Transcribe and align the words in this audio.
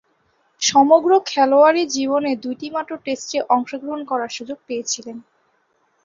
সমগ্র 0.61 1.11
খেলোয়াড়ী 1.25 1.83
জীবনে 1.87 2.31
দুইটিমাত্র 2.35 2.91
টেস্টে 3.05 3.39
অংশগ্রহণ 3.49 4.01
করার 4.05 4.31
সুযোগ 4.37 4.57
পেয়েছিলেন। 4.67 5.17